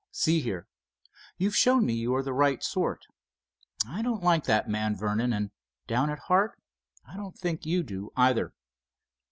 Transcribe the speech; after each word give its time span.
"See 0.09 0.39
here, 0.41 0.67
you've 1.37 1.55
shown 1.55 1.85
me 1.85 1.93
you 1.93 2.15
are 2.15 2.23
the 2.23 2.33
right 2.33 2.63
sort. 2.63 3.05
I 3.87 4.01
don't 4.01 4.23
like 4.23 4.45
that 4.45 4.67
man 4.67 4.95
Vernon, 4.95 5.31
and 5.31 5.51
down 5.85 6.09
at 6.09 6.17
heart 6.21 6.59
I 7.05 7.15
don't 7.15 7.37
think 7.37 7.67
you 7.67 7.83
do, 7.83 8.09
either." 8.17 8.55